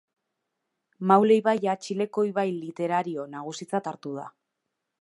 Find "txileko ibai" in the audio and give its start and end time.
1.83-2.47